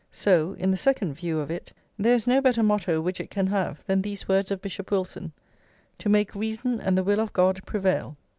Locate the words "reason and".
6.33-6.97